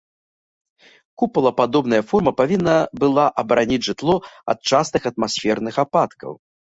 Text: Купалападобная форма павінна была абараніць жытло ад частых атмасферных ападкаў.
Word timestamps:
Купалападобная 1.21 1.99
форма 2.11 2.33
павінна 2.41 2.75
была 3.03 3.25
абараніць 3.43 3.81
жытло 3.89 4.15
ад 4.55 4.67
частых 4.73 5.01
атмасферных 5.11 5.75
ападкаў. 5.85 6.33